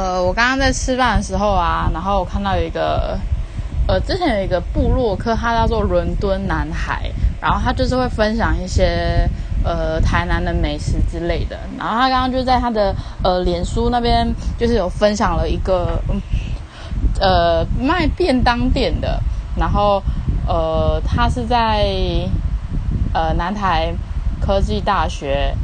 [0.00, 3.18] 呃，我刚刚在吃饭的时候啊，然后我看到有一个，
[3.86, 9.28] 呃，之前有一个部落客，他叫做伦敦男孩，然后他就是会分享一些
[9.62, 16.00] 呃台南的美食之类的，然后他刚刚就在他的呃脸书那边就是有分享了一个
[17.20, 19.20] 呃卖便当店的，
[19.54, 20.02] 然后
[20.46, 21.84] 呃他是在
[23.12, 23.92] 呃南台
[24.40, 25.54] 科技大学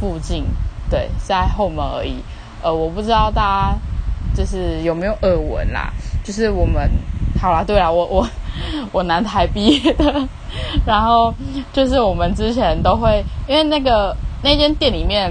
[0.00, 0.46] 附近，
[0.88, 2.22] 对，在后门而已。
[2.62, 3.78] 呃，我不知道大家
[4.34, 5.92] 就是有没有耳闻啦，
[6.24, 6.90] 就是我们
[7.40, 8.28] 好啦，对啦，我我
[8.92, 10.28] 我南台毕业的，
[10.84, 11.32] 然后
[11.72, 15.30] 就是我们之前都会，因为那个那间店里面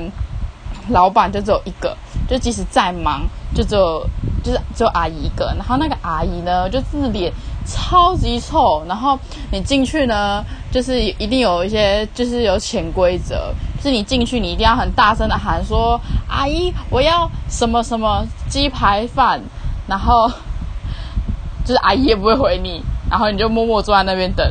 [0.89, 1.95] 老板就只有一个，
[2.27, 4.05] 就即使再忙，就只有
[4.43, 7.31] 就是只有阿姨一个，然后那个阿姨呢，就是脸
[7.65, 9.19] 超级臭，然后
[9.51, 10.41] 你进去呢，
[10.77, 13.51] 就是一定有一些就是有潜规则。
[13.81, 19.41] 是你进去，你一定要很大声的喊说：“阿姨，我要什么什么鸡排饭。”
[19.89, 20.29] 然后
[21.65, 24.47] 就是阿姨也不会回你，然后你就默默坐在那边等。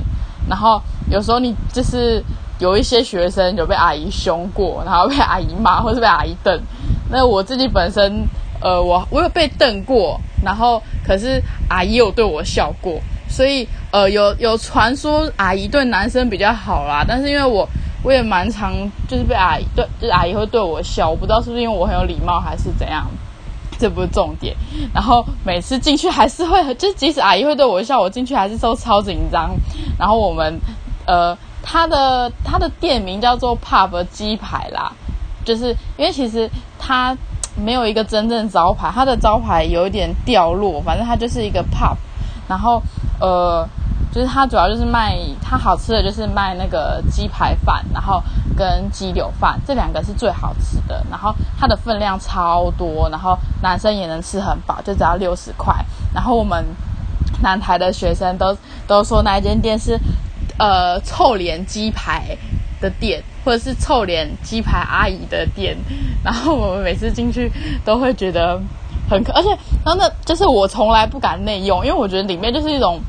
[0.49, 2.21] 然后有时候你就是
[2.59, 6.61] 有一些学生有被阿姨凶过，然后被阿姨骂，或是被阿姨瞪。
[7.09, 8.27] 那我自己本身，
[8.61, 17.05] 呃，我我有被瞪过，然后可是阿姨有对我笑过，所以呃，有有传说阿姨对男生比较好啦。
[17.07, 17.69] 但是因为我。
[18.05, 18.73] 我也蛮常
[19.09, 23.05] 就是被阿姨对，就是阿姨会对我笑，我不知道是不是因为我很有礼貌还是怎样，
[23.81, 24.55] 这不是重点。
[24.95, 29.51] 然后每次进去还是会，就即使阿姨会对我笑，我进去还是都超紧张。
[29.99, 30.57] 然后我们
[31.05, 34.93] 呃，他的他的店名叫做 Pub 鸡排啦，
[35.45, 37.17] 就是因为其实他
[37.57, 41.97] 没有一个真正招牌，他的招牌有一点掉落，反正他就是一个 Pub，
[42.49, 42.83] 然后
[43.21, 43.69] 呃。
[44.13, 48.23] 就是它主要就是卖它好吃的就是卖那个鸡排饭，然后
[48.57, 51.05] 跟鸡柳饭这两个是最好吃的。
[51.11, 55.75] 然后它的分量超多，然后男生也能吃很饱，就只要六十块。
[56.15, 56.65] 然后我们
[57.43, 59.99] 南台的学生都 都说那一间店是
[60.59, 62.35] 呃臭脸鸡排
[62.81, 65.77] 的店，或者是臭脸鸡排阿姨的店。
[66.25, 67.53] 然后我们每次进去
[67.85, 68.59] 都会觉得
[69.09, 69.49] 很可，而且
[69.85, 73.01] 然后那就是我从来不敢内用，因为我觉得里面就是一种。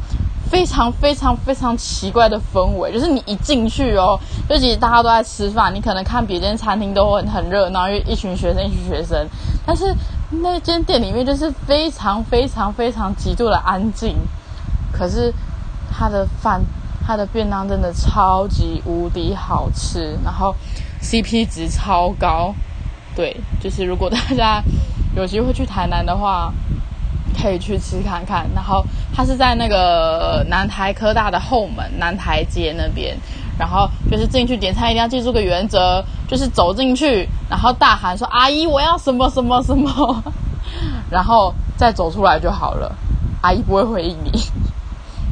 [0.50, 9.28] 非常非常非常奇怪的氛围，就是你一进去哦，就其实大家都在吃饭，你可能看别间餐厅都很很热闹，因为一群学生一群学生，
[9.66, 9.94] 但是
[10.30, 14.16] 那间店里面就是非常非常非常极度的安静，
[14.90, 15.34] 可是
[15.92, 16.62] 他的饭
[17.06, 20.56] 他的便当真的超级无敌好吃，然后
[21.02, 22.56] CP 值超高，
[23.14, 24.64] 对，就是如果大家
[25.18, 26.54] 有机会去台南的话。
[27.40, 28.84] 可以去吃看看，然后
[29.14, 33.16] 它是在那个南台科大的后门南台街那边，
[33.60, 40.24] 然后就是进去点餐一定要记住个原则，就是走进去，然后大喊说“阿姨，我要什么什么什么”，
[41.12, 42.92] 然后再走出来就好了，
[43.42, 44.32] 阿姨不会回应你。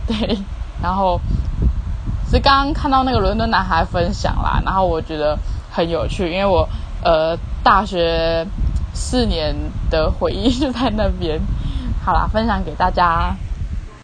[0.05, 0.37] 对，
[0.83, 1.19] 然后
[2.29, 5.35] 是刚刚看到那个伦敦男孩分享啦，然后我觉得
[5.71, 6.69] 很有趣，因为我
[7.03, 8.45] 呃大学
[8.95, 9.53] 四年
[9.91, 11.39] 的回忆就在那边。
[12.03, 13.35] 好啦，分享给大家。